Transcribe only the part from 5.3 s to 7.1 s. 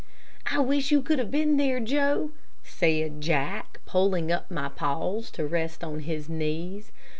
to rest on his knees.